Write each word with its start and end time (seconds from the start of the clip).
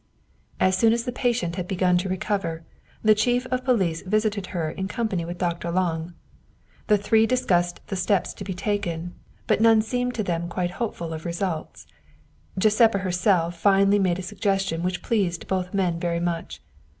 As 0.59 0.75
soon 0.75 0.93
as 0.93 1.03
the 1.03 1.11
patient 1.11 1.57
had 1.57 1.67
begun 1.67 1.95
to 1.99 2.09
recover, 2.09 2.63
the 3.03 3.13
chief 3.13 3.45
of 3.51 3.63
police 3.63 4.01
visited 4.01 4.47
her 4.47 4.71
in 4.71 4.87
company 4.87 5.25
with 5.25 5.37
Dr. 5.37 5.69
Lange. 5.69 6.13
The 6.87 6.97
three 6.97 7.27
discussed 7.27 7.81
the 7.85 7.95
steps 7.95 8.33
to 8.33 8.43
be 8.43 8.55
taken, 8.55 9.13
but 9.45 9.61
none 9.61 9.83
seemed 9.83 10.15
to 10.15 10.23
them 10.23 10.49
quite 10.49 10.71
hopeful 10.81 11.13
of 11.13 11.23
results. 11.23 11.85
Giuseppa 12.57 12.97
herself 12.97 13.55
finally 13.55 13.99
made 13.99 14.17
a 14.17 14.23
suggestion 14.23 14.81
which 14.81 15.03
pleased 15.03 15.47
both 15.47 15.71
men 15.71 15.99
very 15.99 16.19
much. 16.19 16.63